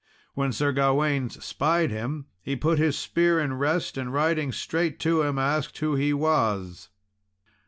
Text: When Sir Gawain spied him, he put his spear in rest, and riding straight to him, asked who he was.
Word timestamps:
When 0.33 0.51
Sir 0.51 0.71
Gawain 0.71 1.29
spied 1.29 1.91
him, 1.91 2.25
he 2.41 2.55
put 2.55 2.79
his 2.79 2.97
spear 2.97 3.39
in 3.39 3.59
rest, 3.59 3.97
and 3.99 4.11
riding 4.11 4.51
straight 4.51 4.99
to 5.01 5.21
him, 5.21 5.37
asked 5.37 5.77
who 5.77 5.93
he 5.93 6.11
was. 6.11 6.89